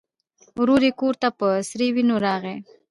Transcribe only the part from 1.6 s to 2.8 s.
سرې وینو راغی.